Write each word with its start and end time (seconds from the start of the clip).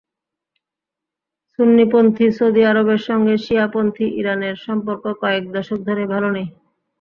সুন্নিপন্থী 1.59 2.25
সৌদি 2.37 2.61
আরবের 2.65 3.01
সঙ্গে 3.09 3.33
শিয়াপন্থী 3.45 4.05
ইরানের 4.19 4.55
সম্পর্ক 4.65 5.03
কয়েক 5.21 5.43
দশক 5.55 5.79
ধরেই 5.87 6.11
ভালো 6.13 6.29
নেই। 6.35 6.47